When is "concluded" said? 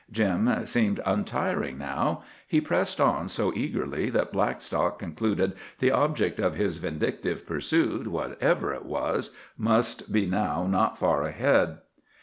4.97-5.53